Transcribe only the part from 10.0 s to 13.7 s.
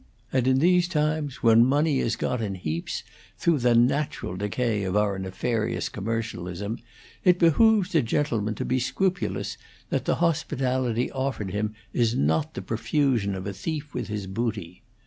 the hospitality offered him is not the profusion of a